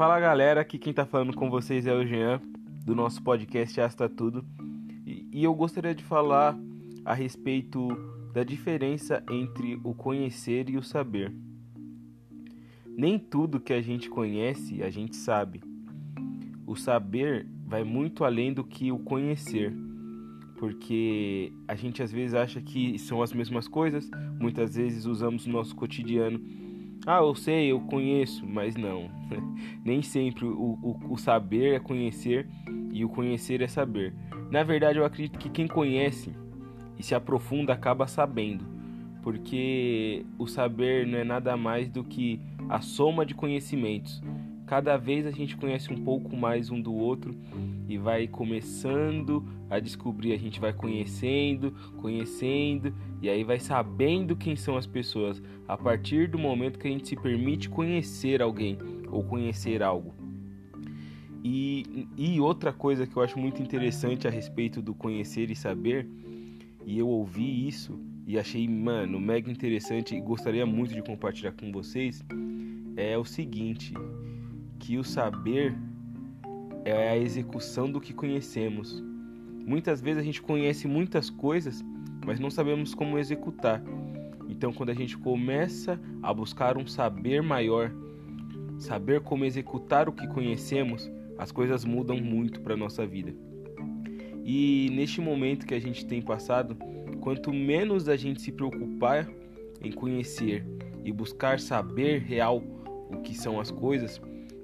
Fala 0.00 0.18
galera, 0.18 0.62
aqui 0.62 0.78
quem 0.78 0.94
tá 0.94 1.04
falando 1.04 1.34
com 1.34 1.50
vocês 1.50 1.86
é 1.86 1.92
o 1.92 2.06
Jean, 2.06 2.40
do 2.86 2.94
nosso 2.94 3.22
podcast 3.22 3.78
Asta 3.82 4.08
Tudo. 4.08 4.46
E, 5.04 5.28
e 5.30 5.44
eu 5.44 5.54
gostaria 5.54 5.94
de 5.94 6.02
falar 6.02 6.58
a 7.04 7.12
respeito 7.12 7.86
da 8.32 8.42
diferença 8.42 9.22
entre 9.30 9.78
o 9.84 9.92
conhecer 9.92 10.70
e 10.70 10.78
o 10.78 10.82
saber. 10.82 11.30
Nem 12.86 13.18
tudo 13.18 13.60
que 13.60 13.74
a 13.74 13.82
gente 13.82 14.08
conhece 14.08 14.82
a 14.82 14.88
gente 14.88 15.14
sabe. 15.16 15.62
O 16.66 16.74
saber 16.74 17.46
vai 17.66 17.84
muito 17.84 18.24
além 18.24 18.54
do 18.54 18.64
que 18.64 18.90
o 18.90 18.98
conhecer, 18.98 19.70
porque 20.56 21.52
a 21.68 21.74
gente 21.74 22.02
às 22.02 22.10
vezes 22.10 22.34
acha 22.34 22.62
que 22.62 22.98
são 22.98 23.20
as 23.20 23.34
mesmas 23.34 23.68
coisas, 23.68 24.10
muitas 24.40 24.76
vezes 24.76 25.04
usamos 25.04 25.46
no 25.46 25.52
nosso 25.52 25.76
cotidiano 25.76 26.40
ah, 27.06 27.18
eu 27.18 27.34
sei, 27.34 27.72
eu 27.72 27.80
conheço, 27.80 28.46
mas 28.46 28.76
não. 28.76 29.10
Nem 29.84 30.02
sempre 30.02 30.44
o, 30.44 30.78
o, 30.82 31.00
o, 31.10 31.16
saber 31.16 31.74
é 31.74 31.78
conhecer 31.78 32.46
e 32.92 33.04
o 33.04 33.08
conhecer 33.08 33.62
é 33.62 33.68
saber. 33.68 34.14
Na 34.50 34.62
verdade, 34.62 34.98
eu 34.98 35.04
acredito 35.04 35.38
que 35.38 35.48
quem 35.48 35.66
conhece 35.66 36.34
e 36.98 37.02
se 37.02 37.14
aprofunda 37.14 37.72
acaba 37.72 38.06
sabendo, 38.06 38.64
porque 39.22 40.26
o 40.38 40.46
saber 40.46 41.06
não 41.06 41.18
é 41.18 41.24
nada 41.24 41.56
mais 41.56 41.88
do 41.88 42.04
que 42.04 42.40
a 42.68 42.80
soma 42.80 43.24
de 43.24 43.34
conhecimentos. 43.34 44.22
Cada 44.70 44.96
vez 44.96 45.26
a 45.26 45.32
gente 45.32 45.56
conhece 45.56 45.92
um 45.92 46.04
pouco 46.04 46.36
mais 46.36 46.70
um 46.70 46.80
do 46.80 46.94
outro 46.94 47.34
e 47.88 47.98
vai 47.98 48.28
começando 48.28 49.44
a 49.68 49.80
descobrir, 49.80 50.32
a 50.32 50.36
gente 50.36 50.60
vai 50.60 50.72
conhecendo, 50.72 51.72
conhecendo 51.96 52.94
e 53.20 53.28
aí 53.28 53.42
vai 53.42 53.58
sabendo 53.58 54.36
quem 54.36 54.54
são 54.54 54.76
as 54.76 54.86
pessoas 54.86 55.42
a 55.66 55.76
partir 55.76 56.28
do 56.28 56.38
momento 56.38 56.78
que 56.78 56.86
a 56.86 56.90
gente 56.92 57.08
se 57.08 57.16
permite 57.16 57.68
conhecer 57.68 58.40
alguém 58.40 58.78
ou 59.10 59.24
conhecer 59.24 59.82
algo. 59.82 60.14
E, 61.42 62.06
e 62.16 62.40
outra 62.40 62.72
coisa 62.72 63.08
que 63.08 63.16
eu 63.16 63.24
acho 63.24 63.40
muito 63.40 63.60
interessante 63.60 64.28
a 64.28 64.30
respeito 64.30 64.80
do 64.80 64.94
conhecer 64.94 65.50
e 65.50 65.56
saber, 65.56 66.06
e 66.86 66.96
eu 66.96 67.08
ouvi 67.08 67.66
isso 67.66 67.98
e 68.24 68.38
achei, 68.38 68.68
mano, 68.68 69.18
mega 69.18 69.50
interessante 69.50 70.14
e 70.14 70.20
gostaria 70.20 70.64
muito 70.64 70.94
de 70.94 71.02
compartilhar 71.02 71.50
com 71.50 71.72
vocês, 71.72 72.22
é 72.96 73.18
o 73.18 73.24
seguinte, 73.24 73.94
que 74.80 74.98
o 74.98 75.04
saber 75.04 75.76
é 76.84 77.10
a 77.10 77.16
execução 77.16 77.90
do 77.90 78.00
que 78.00 78.12
conhecemos. 78.12 79.04
Muitas 79.66 80.00
vezes 80.00 80.20
a 80.20 80.24
gente 80.24 80.42
conhece 80.42 80.88
muitas 80.88 81.28
coisas, 81.30 81.84
mas 82.24 82.40
não 82.40 82.50
sabemos 82.50 82.94
como 82.94 83.18
executar. 83.18 83.82
Então, 84.48 84.72
quando 84.72 84.90
a 84.90 84.94
gente 84.94 85.16
começa 85.16 86.00
a 86.22 86.34
buscar 86.34 86.76
um 86.76 86.86
saber 86.86 87.42
maior, 87.42 87.92
saber 88.78 89.20
como 89.20 89.44
executar 89.44 90.08
o 90.08 90.12
que 90.12 90.26
conhecemos, 90.26 91.08
as 91.38 91.52
coisas 91.52 91.84
mudam 91.84 92.18
muito 92.18 92.60
para 92.60 92.76
nossa 92.76 93.06
vida. 93.06 93.32
E 94.44 94.88
neste 94.92 95.20
momento 95.20 95.66
que 95.66 95.74
a 95.74 95.80
gente 95.80 96.04
tem 96.06 96.20
passado, 96.20 96.76
quanto 97.20 97.52
menos 97.52 98.08
a 98.08 98.16
gente 98.16 98.40
se 98.40 98.50
preocupar 98.50 99.30
em 99.80 99.92
conhecer 99.92 100.66
e 101.04 101.12
buscar 101.12 101.60
saber 101.60 102.22
real 102.22 102.62
o 103.10 103.18
que 103.18 103.34
são 103.34 103.60
as 103.60 103.70
coisas, 103.70 104.20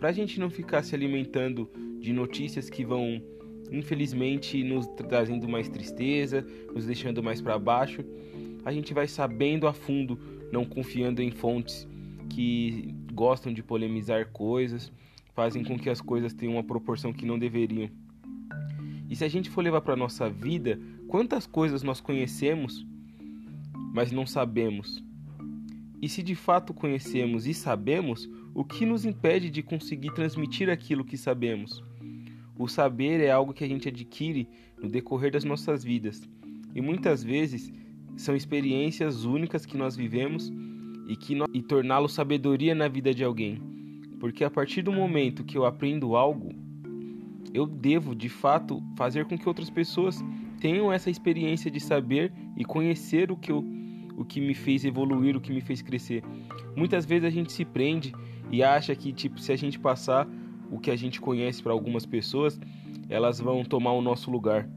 para 0.00 0.08
a 0.08 0.12
gente 0.12 0.40
não 0.40 0.48
ficar 0.48 0.82
se 0.82 0.94
alimentando 0.94 1.70
de 2.00 2.10
notícias 2.10 2.70
que 2.70 2.82
vão, 2.82 3.22
infelizmente, 3.70 4.64
nos 4.64 4.86
trazendo 4.86 5.46
mais 5.46 5.68
tristeza, 5.68 6.44
nos 6.74 6.86
deixando 6.86 7.22
mais 7.22 7.42
para 7.42 7.58
baixo, 7.58 8.02
a 8.64 8.72
gente 8.72 8.94
vai 8.94 9.06
sabendo 9.06 9.66
a 9.66 9.74
fundo, 9.74 10.18
não 10.50 10.64
confiando 10.64 11.20
em 11.20 11.30
fontes 11.30 11.86
que 12.30 12.94
gostam 13.12 13.52
de 13.52 13.62
polemizar 13.62 14.30
coisas, 14.32 14.90
fazem 15.34 15.62
com 15.62 15.78
que 15.78 15.90
as 15.90 16.00
coisas 16.00 16.32
tenham 16.32 16.54
uma 16.54 16.64
proporção 16.64 17.12
que 17.12 17.26
não 17.26 17.38
deveriam. 17.38 17.90
E 19.10 19.14
se 19.14 19.24
a 19.24 19.28
gente 19.28 19.50
for 19.50 19.62
levar 19.62 19.82
para 19.82 19.96
nossa 19.96 20.30
vida, 20.30 20.80
quantas 21.08 21.46
coisas 21.46 21.82
nós 21.82 22.00
conhecemos, 22.00 22.86
mas 23.92 24.10
não 24.10 24.24
sabemos? 24.24 25.04
E 26.00 26.08
se 26.08 26.22
de 26.22 26.34
fato 26.34 26.72
conhecemos 26.72 27.46
e 27.46 27.52
sabemos, 27.52 28.26
o 28.54 28.64
que 28.64 28.84
nos 28.84 29.04
impede 29.04 29.50
de 29.50 29.62
conseguir 29.62 30.12
transmitir 30.12 30.68
aquilo 30.68 31.04
que 31.04 31.16
sabemos? 31.16 31.82
O 32.58 32.68
saber 32.68 33.20
é 33.20 33.30
algo 33.30 33.54
que 33.54 33.64
a 33.64 33.68
gente 33.68 33.88
adquire 33.88 34.48
no 34.80 34.88
decorrer 34.88 35.32
das 35.32 35.44
nossas 35.44 35.82
vidas 35.82 36.28
e 36.74 36.80
muitas 36.80 37.22
vezes 37.22 37.72
são 38.16 38.36
experiências 38.36 39.24
únicas 39.24 39.64
que 39.64 39.76
nós 39.76 39.96
vivemos 39.96 40.52
e 41.08 41.16
que 41.16 41.34
no... 41.34 41.46
e 41.52 41.62
torná-lo 41.62 42.08
sabedoria 42.08 42.74
na 42.74 42.88
vida 42.88 43.14
de 43.14 43.24
alguém. 43.24 43.60
Porque 44.18 44.44
a 44.44 44.50
partir 44.50 44.82
do 44.82 44.92
momento 44.92 45.44
que 45.44 45.56
eu 45.56 45.64
aprendo 45.64 46.14
algo, 46.14 46.50
eu 47.54 47.66
devo 47.66 48.14
de 48.14 48.28
fato 48.28 48.82
fazer 48.96 49.24
com 49.24 49.38
que 49.38 49.48
outras 49.48 49.70
pessoas 49.70 50.22
tenham 50.60 50.92
essa 50.92 51.10
experiência 51.10 51.70
de 51.70 51.80
saber 51.80 52.32
e 52.56 52.64
conhecer 52.64 53.32
o 53.32 53.36
que 53.36 53.50
eu 53.50 53.64
o 54.20 54.24
que 54.24 54.38
me 54.38 54.54
fez 54.54 54.84
evoluir, 54.84 55.34
o 55.34 55.40
que 55.40 55.50
me 55.50 55.62
fez 55.62 55.80
crescer. 55.80 56.22
Muitas 56.76 57.06
vezes 57.06 57.24
a 57.24 57.30
gente 57.30 57.50
se 57.50 57.64
prende 57.64 58.12
e 58.50 58.62
acha 58.62 58.94
que 58.94 59.14
tipo 59.14 59.40
se 59.40 59.50
a 59.50 59.56
gente 59.56 59.78
passar 59.78 60.28
o 60.70 60.78
que 60.78 60.90
a 60.90 60.96
gente 60.96 61.18
conhece 61.18 61.62
para 61.62 61.72
algumas 61.72 62.04
pessoas, 62.04 62.60
elas 63.08 63.40
vão 63.40 63.64
tomar 63.64 63.92
o 63.92 64.02
nosso 64.02 64.30
lugar. 64.30 64.68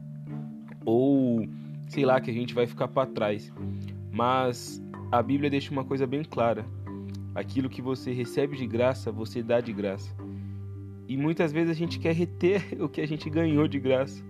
Ou 0.82 1.46
sei 1.88 2.06
lá 2.06 2.22
que 2.22 2.30
a 2.30 2.34
gente 2.34 2.54
vai 2.54 2.66
ficar 2.66 2.88
para 2.88 3.06
trás. 3.06 3.52
Mas 4.10 4.82
a 5.12 5.22
Bíblia 5.22 5.50
deixa 5.50 5.70
uma 5.70 5.84
coisa 5.84 6.06
bem 6.06 6.24
clara. 6.24 6.64
Aquilo 7.34 7.68
que 7.68 7.82
você 7.82 8.12
recebe 8.12 8.56
de 8.56 8.66
graça, 8.66 9.12
você 9.12 9.42
dá 9.42 9.60
de 9.60 9.74
graça. 9.74 10.10
E 11.06 11.18
muitas 11.18 11.52
vezes 11.52 11.70
a 11.70 11.74
gente 11.74 11.98
quer 11.98 12.14
reter 12.14 12.64
o 12.80 12.88
que 12.88 13.02
a 13.02 13.06
gente 13.06 13.28
ganhou 13.28 13.68
de 13.68 13.78
graça. 13.78 14.24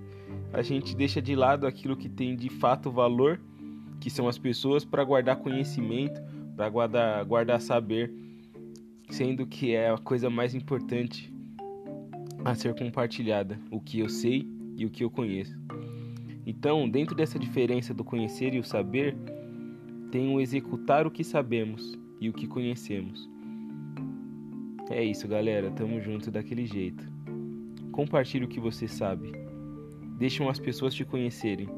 A 0.53 0.61
gente 0.61 0.97
deixa 0.97 1.23
de 1.23 1.37
lado 1.37 1.69
aquilo 1.69 1.97
que 1.97 2.09
tem 2.09 2.35
de 2.35 2.49
fato 2.49 2.91
valor 2.91 3.41
que 4.05 4.11
são 4.11 4.29
as 4.29 4.37
pessoas, 4.37 4.85
para 4.85 5.03
guardar 5.03 5.37
conhecimento, 5.37 6.21
para 6.55 6.69
guardar, 6.69 7.25
guardar 7.25 7.59
saber, 7.59 8.13
sendo 9.09 9.47
que 9.47 9.75
é 9.75 9.89
a 9.89 9.97
coisa 9.97 10.29
mais 10.29 10.55
importante 10.55 11.33
a 12.45 12.55
ser 12.55 12.75
compartilhada, 12.75 13.59
o 13.71 13.81
que 13.81 14.01
eu 14.01 14.11
sei 14.11 14.47
e 14.77 14.85
o 14.85 14.91
que 14.91 15.03
eu 15.03 15.11
conheço. 15.11 15.59
Então, 16.45 16.87
dentro 16.87 17.17
dessa 17.17 17.39
diferença 17.39 17.95
do 17.95 18.05
conhecer 18.05 18.53
e 18.53 18.59
o 18.59 18.63
saber, 18.63 19.17
tem 20.11 20.29
o 20.29 20.39
executar 20.39 21.07
o 21.07 21.11
que 21.11 21.25
sabemos 21.25 21.99
e 22.21 22.29
o 22.29 22.33
que 22.35 22.47
conhecemos. 22.47 23.27
É 24.91 25.03
isso, 25.03 25.27
galera. 25.27 25.71
Tamo 25.71 25.99
junto 26.03 26.31
daquele 26.31 26.67
jeito. 26.67 27.11
Compartilhe 27.91 28.45
o 28.45 28.49
que 28.49 28.61
você 28.61 28.87
sabe. 28.87 29.33
Deixem 30.19 30.47
as 30.47 30.59
pessoas 30.59 30.93
te 30.93 31.07
conhecerem. 31.07 31.71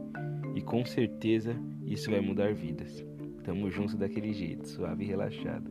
E 0.56 0.60
com 0.60 0.84
certeza 0.84 1.56
isso 1.86 2.10
vai 2.10 2.20
mudar 2.20 2.52
vidas. 2.52 3.04
Tamo 3.44 3.70
junto 3.70 3.96
daquele 3.96 4.32
jeito, 4.32 4.68
suave 4.68 5.04
e 5.04 5.06
relaxado. 5.06 5.70